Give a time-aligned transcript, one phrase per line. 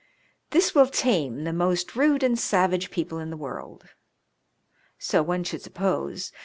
[0.49, 3.85] This will tame the most rude and savage people in the world.'*
[4.97, 6.31] So one should sup pose.